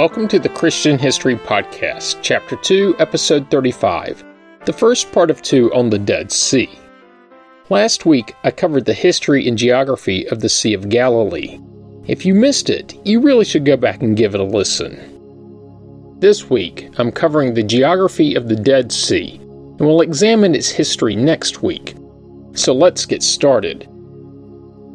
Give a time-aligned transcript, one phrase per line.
[0.00, 4.24] Welcome to the Christian History Podcast, Chapter 2, Episode 35,
[4.64, 6.70] the first part of two on the Dead Sea.
[7.68, 11.60] Last week, I covered the history and geography of the Sea of Galilee.
[12.06, 16.16] If you missed it, you really should go back and give it a listen.
[16.18, 21.14] This week, I'm covering the geography of the Dead Sea, and we'll examine its history
[21.14, 21.94] next week.
[22.54, 23.86] So let's get started.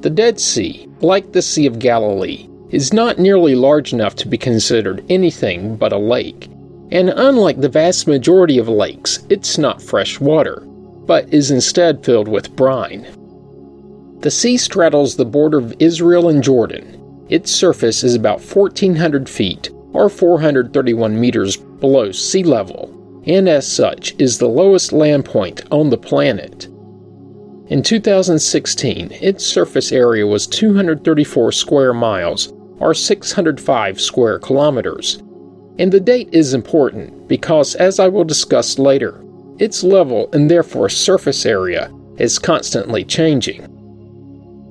[0.02, 4.38] The Dead Sea, like the Sea of Galilee, is not nearly large enough to be
[4.38, 6.50] considered anything but a lake.
[6.92, 10.62] And unlike the vast majority of lakes, it's not fresh water,
[11.06, 13.08] but is instead filled with brine.
[14.20, 17.26] The sea straddles the border of Israel and Jordan.
[17.30, 22.92] Its surface is about 1,400 feet, or 431 meters below sea level,
[23.26, 26.68] and as such is the lowest land point on the planet.
[27.68, 35.18] In 2016, its surface area was 234 square miles, or 605 square kilometers.
[35.80, 39.24] And the date is important because, as I will discuss later,
[39.58, 43.66] its level and therefore surface area is constantly changing.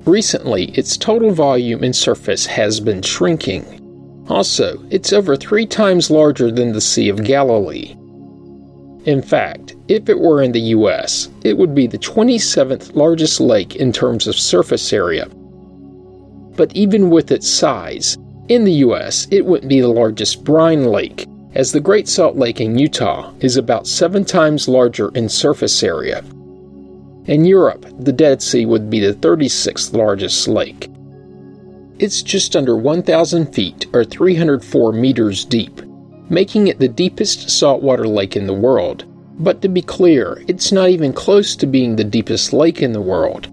[0.05, 4.25] Recently, its total volume and surface has been shrinking.
[4.29, 7.97] Also, it's over three times larger than the Sea of Galilee.
[9.05, 13.77] In fact, if it were in the US, it would be the 27th largest lake
[13.77, 15.29] in terms of surface area.
[16.57, 18.17] But even with its size,
[18.49, 22.61] in the US, it wouldn't be the largest brine lake, as the Great Salt Lake
[22.61, 26.25] in Utah is about seven times larger in surface area.
[27.27, 30.91] In Europe, the Dead Sea would be the 36th largest lake.
[31.99, 35.81] It's just under 1,000 feet or 304 meters deep
[36.31, 39.05] making it the deepest saltwater lake in the world.
[39.39, 43.01] But to be clear, it's not even close to being the deepest lake in the
[43.01, 43.49] world.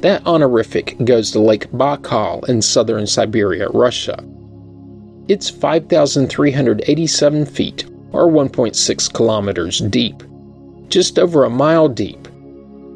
[0.00, 4.22] That honorific goes to Lake Baikal in southern Siberia, Russia.
[5.26, 10.22] It's 5,387 feet, or 1.6 kilometers deep,
[10.88, 12.28] just over a mile deep.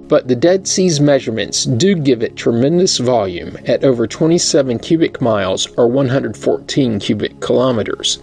[0.06, 5.66] But the Dead Sea's measurements do give it tremendous volume at over 27 cubic miles
[5.76, 8.18] or 114 cubic kilometers.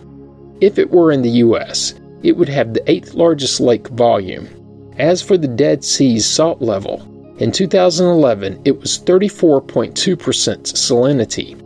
[0.61, 4.49] If it were in the US, it would have the eighth largest lake volume.
[4.97, 7.03] As for the Dead Sea's salt level,
[7.37, 11.61] in 2011 it was 34.2% salinity.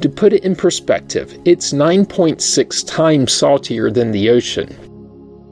[0.00, 4.68] To put it in perspective, it's 9.6 times saltier than the ocean,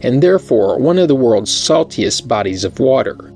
[0.02, 3.32] and therefore one of the world's saltiest bodies of water.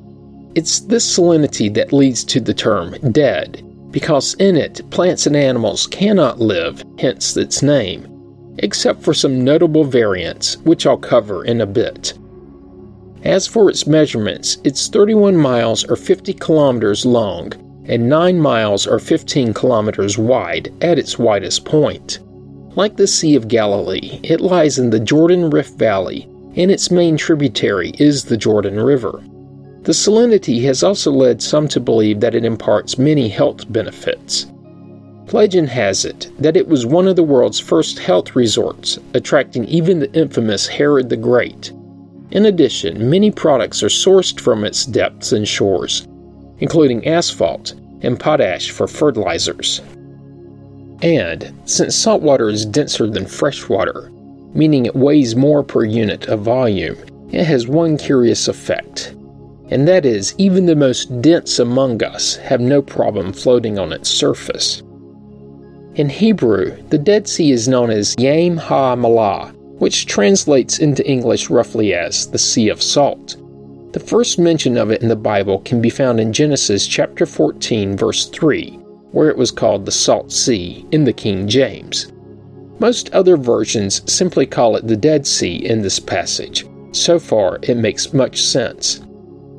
[0.54, 5.88] It's this salinity that leads to the term dead, because in it plants and animals
[5.88, 8.15] cannot live, hence its name
[8.58, 12.14] except for some notable variants, which I'll cover in a bit.
[13.24, 17.52] As for its measurements, it's 31 miles or 50 kilometers long
[17.88, 22.18] and 9 miles or 15 kilometers wide at its widest point.
[22.76, 27.16] Like the Sea of Galilee, it lies in the Jordan Rift Valley, and its main
[27.16, 29.22] tributary is the Jordan River.
[29.82, 34.46] The salinity has also led some to believe that it imparts many health benefits.
[35.32, 39.98] Legend has it that it was one of the world's first health resorts, attracting even
[39.98, 41.72] the infamous Herod the Great.
[42.30, 46.06] In addition, many products are sourced from its depths and shores,
[46.58, 49.80] including asphalt and potash for fertilizers.
[51.02, 54.10] And, since saltwater is denser than freshwater,
[54.54, 56.96] meaning it weighs more per unit of volume,
[57.32, 59.14] it has one curious effect.
[59.68, 64.08] And that is, even the most dense among us have no problem floating on its
[64.08, 64.82] surface.
[65.96, 71.48] In Hebrew, the Dead Sea is known as Yam Ha Malah, which translates into English
[71.48, 73.38] roughly as the Sea of Salt.
[73.94, 77.96] The first mention of it in the Bible can be found in Genesis chapter 14
[77.96, 78.72] verse 3,
[79.12, 82.12] where it was called the Salt Sea in the King James.
[82.78, 86.66] Most other versions simply call it the Dead Sea in this passage.
[86.92, 89.00] So far, it makes much sense.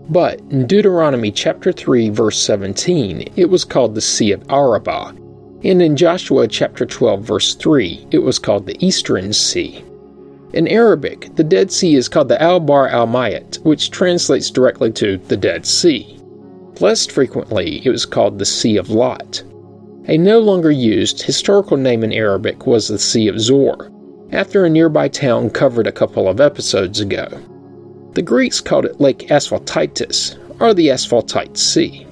[0.09, 5.15] But in Deuteronomy chapter 3 verse 17, it was called the Sea of Arabah,
[5.63, 9.83] and in Joshua chapter 12, verse 3, it was called the Eastern Sea.
[10.53, 14.91] In Arabic, the Dead Sea is called the Al Bar Al Mayat, which translates directly
[14.93, 16.17] to the Dead Sea.
[16.79, 19.43] Less frequently, it was called the Sea of Lot.
[20.05, 23.91] A no longer used historical name in Arabic was the Sea of Zoar,
[24.31, 27.27] after a nearby town covered a couple of episodes ago.
[28.13, 32.06] The Greeks called it Lake Asphaltitis, or the Asphaltite Sea.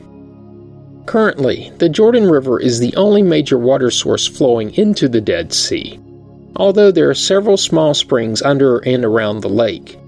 [1.06, 6.00] Currently, the Jordan River is the only major water source flowing into the Dead Sea,
[6.56, 10.00] although there are several small springs under and around the lake.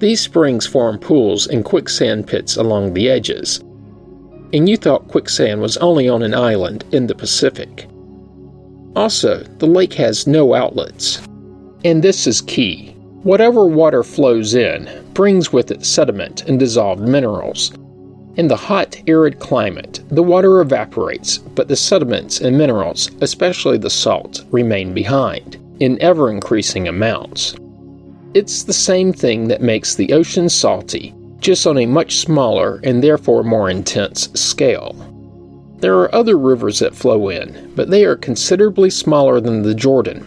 [0.00, 3.60] These springs form pools and quicksand pits along the edges.
[4.52, 7.88] And you thought quicksand was only on an island in the Pacific.
[8.94, 11.22] Also, the lake has no outlets.
[11.84, 12.90] And this is key.
[13.22, 17.72] Whatever water flows in brings with it sediment and dissolved minerals.
[18.36, 23.90] In the hot, arid climate, the water evaporates, but the sediments and minerals, especially the
[23.90, 27.54] salt, remain behind in ever increasing amounts.
[28.34, 33.04] It's the same thing that makes the ocean salty, just on a much smaller and
[33.04, 34.96] therefore more intense scale.
[35.78, 40.26] There are other rivers that flow in, but they are considerably smaller than the Jordan.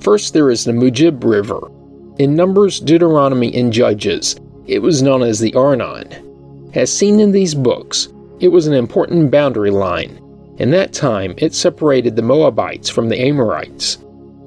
[0.00, 1.70] First, there is the Mujib River.
[2.18, 4.34] In Numbers, Deuteronomy, and Judges,
[4.66, 6.08] it was known as the Arnon.
[6.74, 8.08] As seen in these books,
[8.40, 10.20] it was an important boundary line.
[10.58, 13.98] In that time, it separated the Moabites from the Amorites.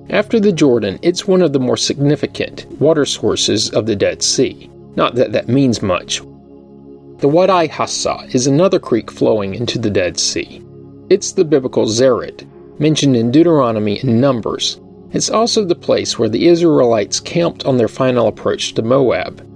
[0.09, 4.69] After the Jordan, it's one of the more significant water sources of the Dead Sea.
[4.97, 6.19] Not that that means much.
[7.19, 10.62] The Wadi Hassa is another creek flowing into the Dead Sea.
[11.09, 12.45] It's the biblical Zered,
[12.77, 14.81] mentioned in Deuteronomy and Numbers.
[15.13, 19.46] It's also the place where the Israelites camped on their final approach to Moab.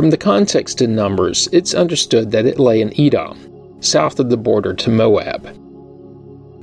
[0.00, 3.38] From the context in Numbers, it's understood that it lay in Edom,
[3.80, 5.46] south of the border to Moab.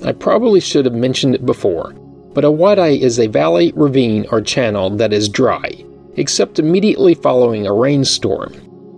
[0.04, 1.94] I probably should have mentioned it before,
[2.34, 5.70] but a wadi is a valley, ravine, or channel that is dry,
[6.16, 8.56] except immediately following a rainstorm.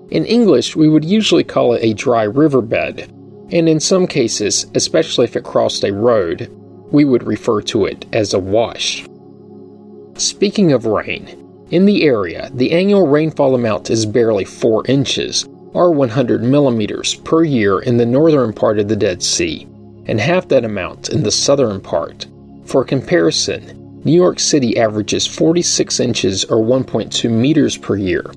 [0.10, 3.12] In English, we would usually call it a dry riverbed,
[3.52, 6.50] and in some cases, especially if it crossed a road,
[6.94, 9.06] we would refer to it as a wash.
[10.14, 11.39] Speaking of rain,
[11.72, 17.44] in the area, the annual rainfall amount is barely 4 inches, or 100 millimeters, per
[17.44, 19.68] year in the northern part of the Dead Sea,
[20.06, 22.26] and half that amount in the southern part.
[22.66, 28.32] For comparison, New York City averages 46 inches or 1.2 meters per year.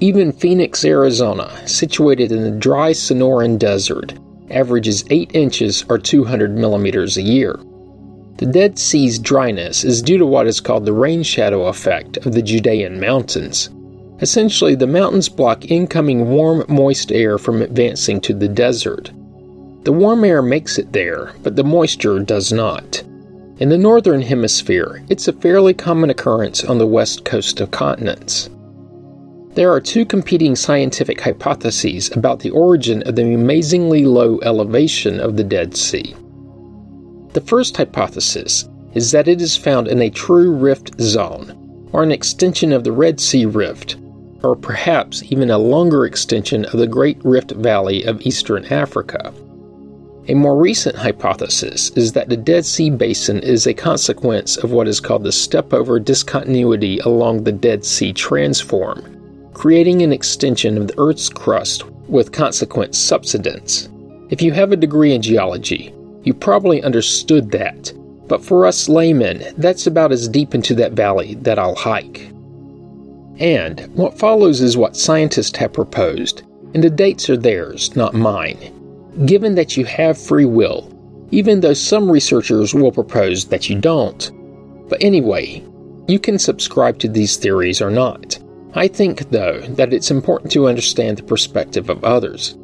[0.00, 4.14] Even Phoenix, Arizona, situated in the dry Sonoran Desert,
[4.50, 7.58] averages 8 inches or 200 millimeters a year.
[8.38, 12.34] The Dead Sea's dryness is due to what is called the rain shadow effect of
[12.34, 13.68] the Judean mountains.
[14.20, 19.10] Essentially, the mountains block incoming warm, moist air from advancing to the desert.
[19.82, 23.02] The warm air makes it there, but the moisture does not.
[23.58, 28.50] In the Northern Hemisphere, it's a fairly common occurrence on the west coast of continents.
[29.54, 35.36] There are two competing scientific hypotheses about the origin of the amazingly low elevation of
[35.36, 36.14] the Dead Sea.
[37.32, 42.10] The first hypothesis is that it is found in a true rift zone, or an
[42.10, 43.96] extension of the Red Sea Rift,
[44.42, 49.32] or perhaps even a longer extension of the Great Rift Valley of eastern Africa.
[50.28, 54.88] A more recent hypothesis is that the Dead Sea Basin is a consequence of what
[54.88, 60.88] is called the step over discontinuity along the Dead Sea Transform, creating an extension of
[60.88, 63.88] the Earth's crust with consequent subsidence.
[64.30, 67.92] If you have a degree in geology, you probably understood that,
[68.26, 72.30] but for us laymen, that's about as deep into that valley that I'll hike.
[73.38, 76.42] And what follows is what scientists have proposed,
[76.74, 78.74] and the dates are theirs, not mine
[79.26, 80.92] given that you have free will,
[81.30, 84.30] even though some researchers will propose that you don't.
[84.88, 85.64] But anyway,
[86.06, 88.38] you can subscribe to these theories or not.
[88.74, 92.56] I think, though, that it's important to understand the perspective of others.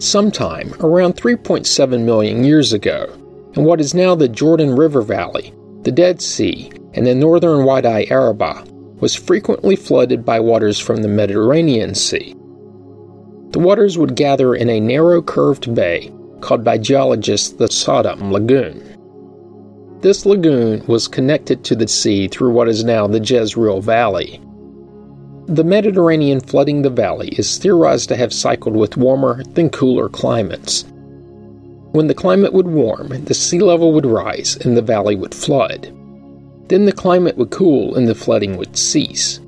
[0.00, 3.12] Sometime around 3.7 million years ago,
[3.54, 5.52] in what is now the Jordan River Valley,
[5.82, 8.64] the Dead Sea, and the northern Wadi Araba
[9.00, 12.32] was frequently flooded by waters from the Mediterranean Sea.
[13.50, 16.12] The waters would gather in a narrow curved bay
[16.42, 18.80] called by geologists the Sodom Lagoon.
[20.00, 24.40] This lagoon was connected to the sea through what is now the Jezreel Valley.
[25.48, 30.84] The Mediterranean flooding the valley is theorized to have cycled with warmer than cooler climates.
[31.92, 35.90] When the climate would warm, the sea level would rise and the valley would flood.
[36.68, 39.40] Then the climate would cool and the flooding would cease.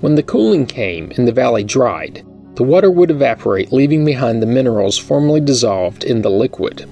[0.00, 2.22] When the cooling came and the valley dried,
[2.56, 6.86] the water would evaporate, leaving behind the minerals formerly dissolved in the liquid.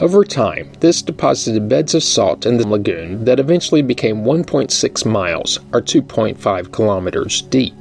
[0.00, 5.58] Over time, this deposited beds of salt in the lagoon that eventually became 1.6 miles,
[5.72, 7.74] or 2.5 kilometers, deep.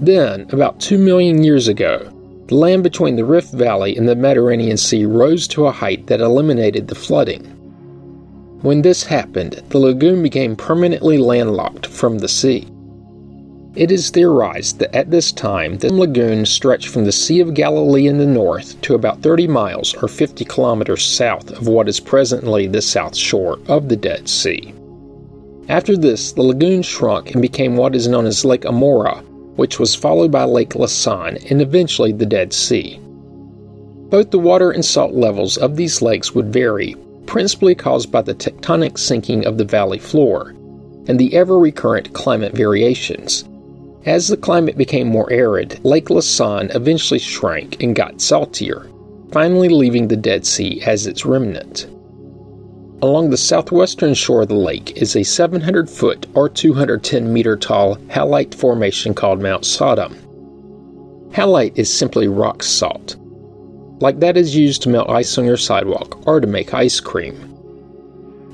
[0.00, 2.12] Then, about 2 million years ago,
[2.48, 6.20] the land between the Rift Valley and the Mediterranean Sea rose to a height that
[6.20, 7.44] eliminated the flooding.
[8.62, 12.66] When this happened, the lagoon became permanently landlocked from the sea.
[13.78, 18.08] It is theorized that at this time the lagoon stretched from the Sea of Galilee
[18.08, 22.66] in the north to about 30 miles or 50 kilometers south of what is presently
[22.66, 24.74] the south shore of the Dead Sea.
[25.68, 29.22] After this, the lagoon shrunk and became what is known as Lake Amora,
[29.54, 32.98] which was followed by Lake Lisan and eventually the Dead Sea.
[34.10, 38.34] Both the water and salt levels of these lakes would vary, principally caused by the
[38.34, 40.48] tectonic sinking of the valley floor,
[41.06, 43.44] and the ever recurrent climate variations.
[44.06, 48.88] As the climate became more arid, Lake Lisan eventually shrank and got saltier,
[49.32, 51.88] finally leaving the Dead Sea as its remnant.
[53.02, 57.96] Along the southwestern shore of the lake is a 700 foot or 210 meter tall
[58.08, 60.16] halite formation called Mount Sodom.
[61.30, 63.16] Halite is simply rock salt,
[64.00, 67.47] like that is used to melt ice on your sidewalk or to make ice cream.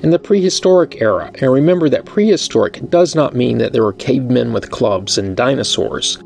[0.05, 4.53] In the prehistoric era, and remember that prehistoric does not mean that there were cavemen
[4.53, 6.19] with clubs and dinosaurs,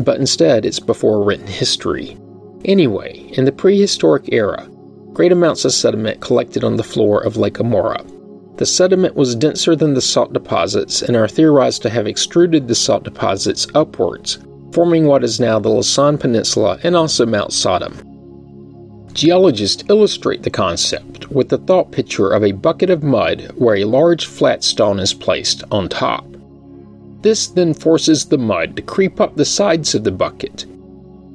[0.00, 2.18] but instead it's before written history.
[2.66, 4.68] Anyway, in the prehistoric era,
[5.14, 8.04] great amounts of sediment collected on the floor of Lake Amora.
[8.58, 12.74] The sediment was denser than the salt deposits and are theorized to have extruded the
[12.74, 14.40] salt deposits upwards,
[14.72, 18.11] forming what is now the Lisan Peninsula and also Mount Sodom.
[19.12, 23.84] Geologists illustrate the concept with the thought picture of a bucket of mud where a
[23.84, 26.26] large flat stone is placed on top.
[27.22, 30.66] This then forces the mud to creep up the sides of the bucket,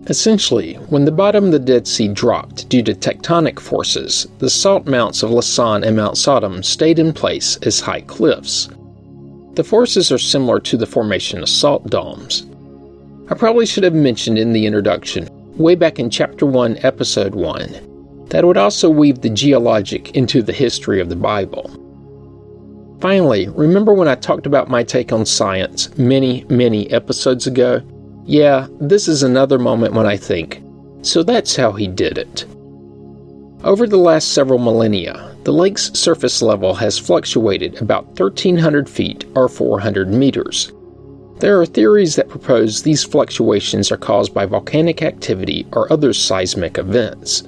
[0.09, 4.87] Essentially, when the bottom of the Dead Sea dropped due to tectonic forces, the salt
[4.87, 8.69] mounts of Lisan and Mount Sodom stayed in place as high cliffs.
[9.55, 12.45] The forces are similar to the formation of salt domes.
[13.29, 18.25] I probably should have mentioned in the introduction, way back in Chapter 1, Episode 1,
[18.29, 21.69] that would also weave the geologic into the history of the Bible.
[23.01, 27.81] Finally, remember when I talked about my take on science many, many episodes ago?
[28.25, 30.61] Yeah, this is another moment when I think,
[31.01, 32.45] so that's how he did it.
[33.63, 39.47] Over the last several millennia, the lake's surface level has fluctuated about 1,300 feet or
[39.47, 40.71] 400 meters.
[41.39, 46.77] There are theories that propose these fluctuations are caused by volcanic activity or other seismic
[46.77, 47.43] events.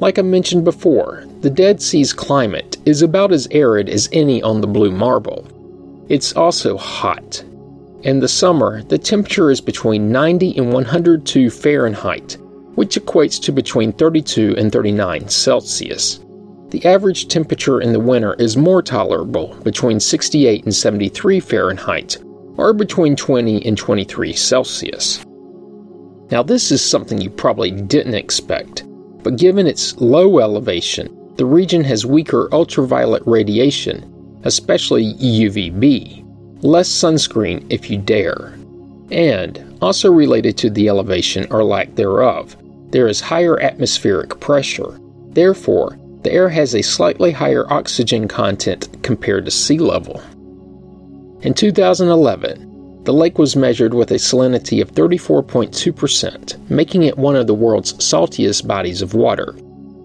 [0.00, 4.60] Like I mentioned before, the Dead Sea's climate is about as arid as any on
[4.60, 5.46] the Blue Marble.
[6.08, 7.44] It's also hot,
[8.02, 12.38] in the summer, the temperature is between 90 and 102 Fahrenheit,
[12.74, 16.20] which equates to between 32 and 39 Celsius.
[16.70, 22.16] The average temperature in the winter is more tolerable, between 68 and 73 Fahrenheit,
[22.60, 25.24] or between 20 and 23 Celsius.
[26.30, 28.84] Now, this is something you probably didn't expect,
[29.22, 36.20] but given its low elevation, the region has weaker ultraviolet radiation, especially UVB
[36.62, 38.54] less sunscreen if you dare.
[39.10, 42.56] And, also related to the elevation or lack thereof,
[42.90, 45.00] there is higher atmospheric pressure.
[45.30, 50.22] Therefore, the air has a slightly higher oxygen content compared to sea level.
[51.42, 57.46] In 2011, the lake was measured with a salinity of 34.2%, making it one of
[57.46, 59.56] the world's saltiest bodies of water.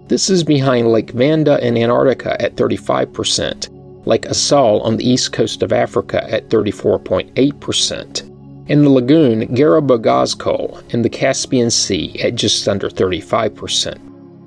[0.07, 3.67] This is behind Lake Vanda in Antarctica at 35%
[4.05, 8.21] Lake Assal on the east coast of Africa at 34.8%,
[8.69, 13.97] and the lagoon Garabogazkol in the Caspian Sea at just under 35%,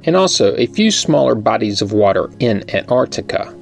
[0.04, 3.54] and also a few smaller bodies of water in Antarctica.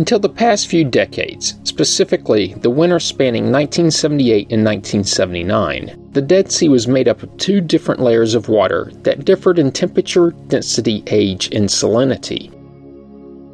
[0.00, 6.70] Until the past few decades, specifically the winter spanning 1978 and 1979, the Dead Sea
[6.70, 11.54] was made up of two different layers of water that differed in temperature, density, age,
[11.54, 12.50] and salinity.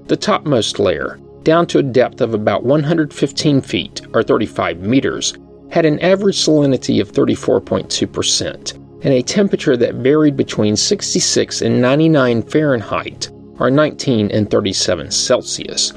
[0.06, 5.36] The topmost layer, down to a depth of about 115 feet or 35 meters,
[5.72, 8.72] had an average salinity of 34.2%
[9.02, 15.92] and a temperature that varied between 66 and 99 Fahrenheit or 19 and 37 Celsius.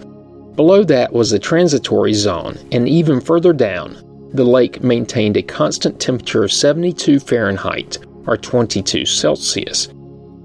[0.59, 3.95] Below that was a transitory zone, and even further down,
[4.33, 7.97] the lake maintained a constant temperature of 72 Fahrenheit
[8.27, 9.87] or 22 Celsius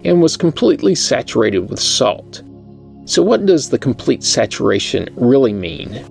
[0.04, 2.44] and was completely saturated with salt.
[3.06, 6.06] So, what does the complete saturation really mean?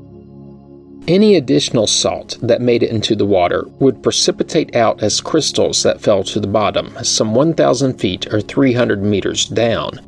[1.07, 6.01] Any additional salt that made it into the water would precipitate out as crystals that
[6.01, 10.01] fell to the bottom, some 1,000 feet or 300 meters down.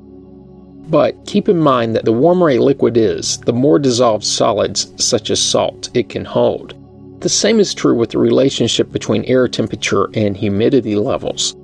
[0.90, 5.30] But keep in mind that the warmer a liquid is, the more dissolved solids, such
[5.30, 6.76] as salt, it can hold.
[7.22, 11.56] The same is true with the relationship between air temperature and humidity levels.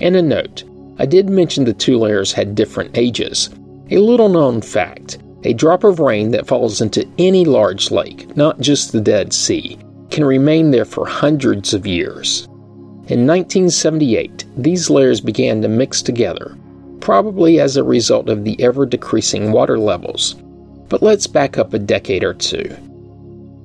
[0.00, 0.64] And a note
[0.98, 3.50] I did mention the two layers had different ages.
[3.90, 8.58] A little known fact a drop of rain that falls into any large lake, not
[8.60, 9.78] just the Dead Sea,
[10.10, 12.46] can remain there for hundreds of years.
[13.08, 16.56] In 1978, these layers began to mix together,
[17.06, 20.34] probably as a result of the ever decreasing water levels.
[20.88, 22.68] But let's back up a decade or two.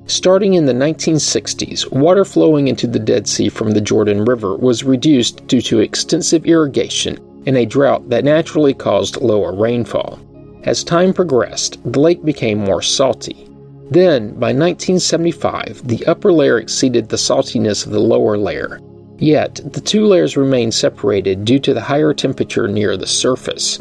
[0.06, 4.84] Starting in the 1960s, water flowing into the Dead Sea from the Jordan River was
[4.84, 10.20] reduced due to extensive irrigation and a drought that naturally caused lower rainfall.
[10.62, 13.48] As time progressed, the lake became more salty.
[13.90, 18.78] Then, by 1975, the upper layer exceeded the saltiness of the lower layer,
[19.22, 23.78] yet the two layers remain separated due to the higher temperature near the surface.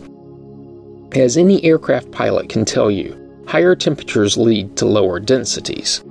[1.14, 3.18] As any aircraft pilot can tell you,
[3.48, 6.04] higher temperatures lead to lower densities.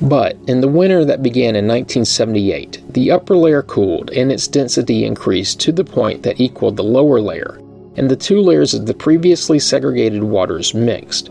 [0.00, 5.04] But in the winter that began in 1978, the upper layer cooled and its density
[5.04, 7.60] increased to the point that equaled the lower layer,
[7.96, 11.30] and the two layers of the previously segregated waters mixed.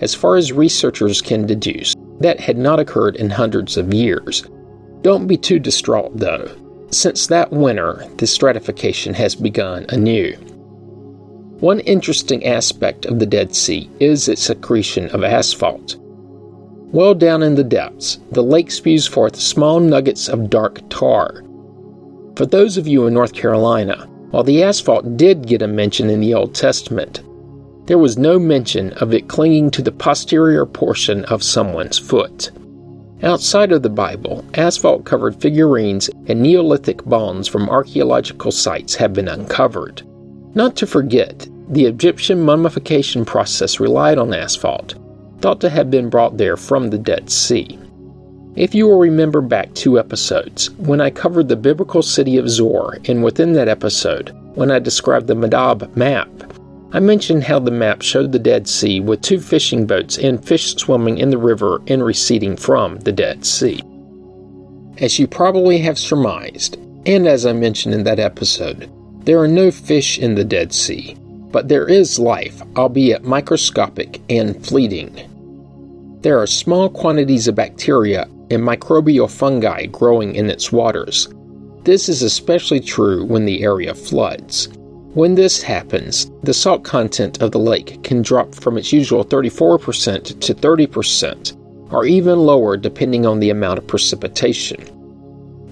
[0.00, 4.44] As far as researchers can deduce, that had not occurred in hundreds of years.
[5.02, 6.48] Don't be too distraught, though.
[6.90, 10.34] Since that winter, the stratification has begun anew.
[11.60, 15.96] One interesting aspect of the Dead Sea is its secretion of asphalt.
[16.92, 21.42] Well down in the depths, the lake spews forth small nuggets of dark tar.
[22.36, 26.20] For those of you in North Carolina, while the asphalt did get a mention in
[26.20, 27.22] the Old Testament,
[27.86, 32.50] there was no mention of it clinging to the posterior portion of someone's foot.
[33.22, 39.28] Outside of the Bible, asphalt covered figurines and Neolithic bones from archaeological sites have been
[39.28, 40.02] uncovered.
[40.56, 44.96] Not to forget, the Egyptian mummification process relied on asphalt,
[45.40, 47.78] thought to have been brought there from the Dead Sea.
[48.56, 52.98] If you will remember back two episodes, when I covered the biblical city of Zoar,
[53.06, 56.28] and within that episode, when I described the Madaba map,
[56.94, 60.76] I mentioned how the map showed the Dead Sea with two fishing boats and fish
[60.76, 63.82] swimming in the river and receding from the Dead Sea.
[64.98, 68.90] As you probably have surmised, and as I mentioned in that episode,
[69.24, 71.16] there are no fish in the Dead Sea,
[71.50, 76.18] but there is life, albeit microscopic and fleeting.
[76.20, 81.26] There are small quantities of bacteria and microbial fungi growing in its waters.
[81.84, 84.68] This is especially true when the area floods.
[85.14, 90.40] When this happens, the salt content of the lake can drop from its usual 34%
[90.40, 94.80] to 30%, or even lower depending on the amount of precipitation.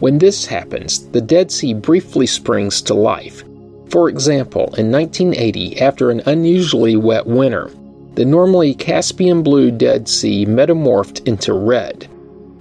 [0.01, 3.43] When this happens, the Dead Sea briefly springs to life.
[3.89, 7.71] For example, in 1980, after an unusually wet winter,
[8.17, 12.09] the normally Caspian blue Dead Sea metamorphed into red.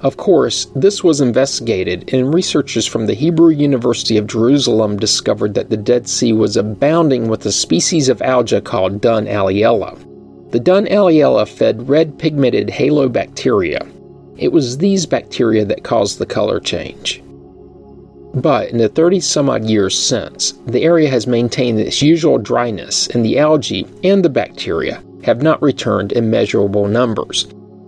[0.02, 5.70] Of course, this was investigated, and researchers from the Hebrew University of Jerusalem discovered that
[5.70, 9.98] the Dead Sea was abounding with a species of algae called Dunaliella.
[10.52, 13.92] The Dunaliella fed red pigmented halobacteria.
[14.38, 17.22] It was these bacteria that caused the color change.
[18.34, 23.08] But in the 30 some odd years since, the area has maintained its usual dryness,
[23.08, 27.48] and the algae and the bacteria have not returned in measurable numbers.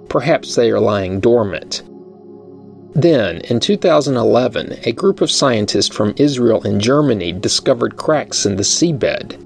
[0.09, 1.83] Perhaps they are lying dormant.
[2.93, 8.63] Then, in 2011, a group of scientists from Israel and Germany discovered cracks in the
[8.63, 9.37] seabed.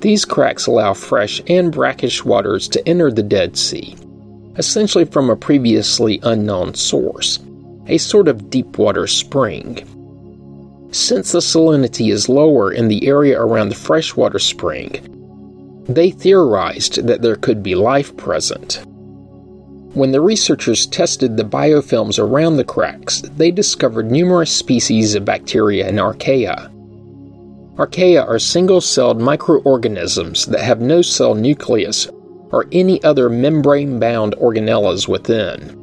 [0.00, 3.94] These cracks allow fresh and brackish waters to enter the Dead Sea,
[4.56, 7.38] essentially from a previously unknown source,
[7.86, 9.86] a sort of deep water spring.
[10.92, 17.22] Since the salinity is lower in the area around the freshwater spring, they theorized that
[17.22, 18.84] there could be life present.
[19.94, 25.86] When the researchers tested the biofilms around the cracks, they discovered numerous species of bacteria
[25.86, 26.70] and archaea.
[27.76, 32.08] Archaea are single celled microorganisms that have no cell nucleus
[32.50, 35.78] or any other membrane bound organelles within.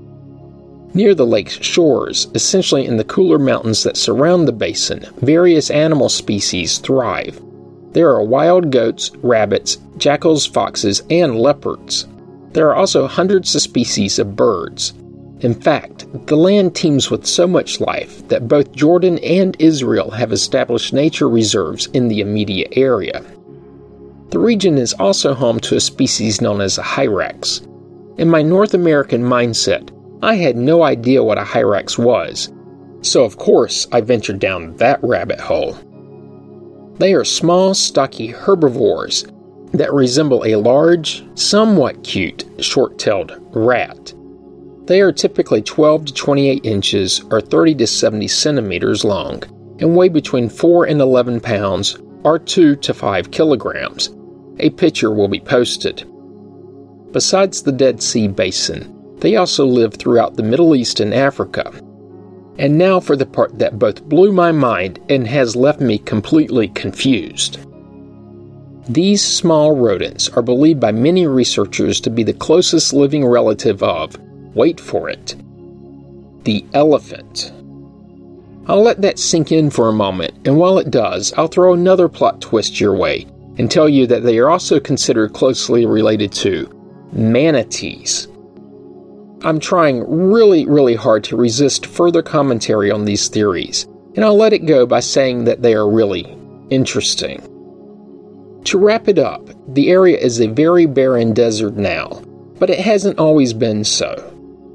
[0.96, 6.10] Near the lake's shores, essentially in the cooler mountains that surround the basin, various animal
[6.10, 7.40] species thrive.
[7.94, 12.08] There are wild goats, rabbits, jackals, foxes, and leopards.
[12.52, 14.94] There are also hundreds of species of birds.
[15.42, 20.32] In fact, the land teems with so much life that both Jordan and Israel have
[20.32, 23.24] established nature reserves in the immediate area.
[24.32, 27.62] The region is also home to a species known as a hyrax.
[28.18, 29.90] In my North American mindset,
[30.22, 32.52] I had no idea what a hyrax was,
[33.02, 35.78] so of course I ventured down that rabbit hole.
[36.98, 39.26] They are small, stocky herbivores
[39.74, 44.14] that resemble a large, somewhat cute, short tailed rat.
[44.86, 49.44] They are typically 12 to 28 inches or 30 to 70 centimeters long
[49.80, 54.10] and weigh between 4 and 11 pounds or 2 to 5 kilograms.
[54.60, 56.06] A picture will be posted.
[57.12, 61.72] Besides the Dead Sea Basin, they also live throughout the Middle East and Africa.
[62.58, 66.68] And now for the part that both blew my mind and has left me completely
[66.70, 67.60] confused.
[68.90, 74.18] These small rodents are believed by many researchers to be the closest living relative of,
[74.56, 75.36] wait for it,
[76.44, 77.54] the elephant.
[78.66, 82.10] I'll let that sink in for a moment, and while it does, I'll throw another
[82.10, 83.28] plot twist your way
[83.60, 86.68] and tell you that they are also considered closely related to
[87.14, 88.28] manatees.
[89.44, 94.54] I'm trying really, really hard to resist further commentary on these theories, and I'll let
[94.54, 96.36] it go by saying that they are really
[96.72, 97.59] interesting.
[98.70, 102.22] To wrap it up, the area is a very barren desert now,
[102.60, 104.14] but it hasn't always been so.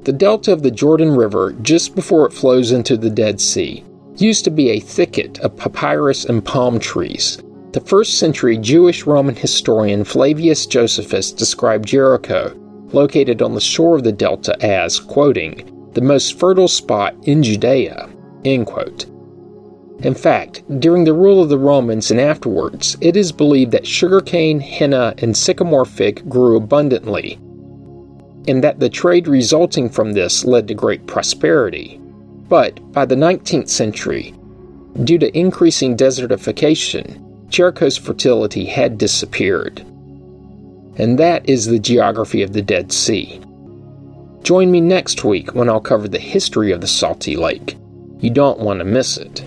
[0.03, 3.85] The delta of the Jordan River, just before it flows into the Dead Sea,
[4.17, 7.41] used to be a thicket of papyrus and palm trees.
[7.71, 12.53] The first century Jewish Roman historian Flavius Josephus described Jericho,
[12.91, 18.09] located on the shore of the delta, as, quoting, the most fertile spot in Judea.
[18.43, 19.05] End quote.
[19.99, 24.59] In fact, during the rule of the Romans and afterwards, it is believed that sugarcane,
[24.59, 27.39] henna, and sycamore fig grew abundantly,
[28.47, 31.99] and that the trade resulting from this led to great prosperity.
[32.49, 34.33] But by the 19th century,
[35.03, 39.79] due to increasing desertification, Jericho's fertility had disappeared.
[40.97, 43.41] And that is the geography of the Dead Sea.
[44.43, 47.77] Join me next week when I'll cover the history of the salty lake.
[48.19, 49.43] You don't want to miss it.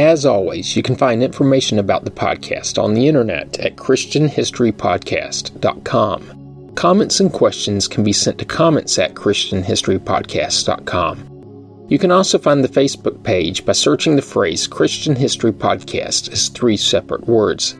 [0.00, 6.72] As always, you can find information about the podcast on the internet at ChristianHistoryPodcast.com.
[6.74, 11.86] Comments and questions can be sent to comments at ChristianHistoryPodcast.com.
[11.90, 16.48] You can also find the Facebook page by searching the phrase Christian History Podcast as
[16.48, 17.76] three separate words.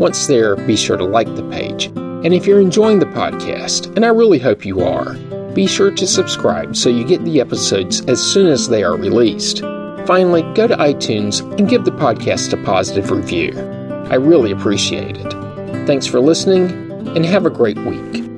[0.00, 1.92] Once there, be sure to like the page.
[1.94, 5.14] And if you're enjoying the podcast, and I really hope you are,
[5.54, 9.62] be sure to subscribe so you get the episodes as soon as they are released.
[10.06, 13.52] Finally, go to iTunes and give the podcast a positive review.
[14.10, 15.32] I really appreciate it.
[15.86, 16.70] Thanks for listening,
[17.16, 18.31] and have a great week.